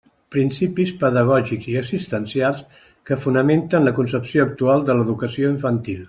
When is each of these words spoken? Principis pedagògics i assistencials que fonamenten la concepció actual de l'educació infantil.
Principis 0.35 0.91
pedagògics 1.01 1.67
i 1.73 1.75
assistencials 1.81 2.63
que 3.09 3.17
fonamenten 3.25 3.85
la 3.89 3.93
concepció 3.99 4.47
actual 4.49 4.87
de 4.89 4.97
l'educació 5.01 5.53
infantil. 5.57 5.99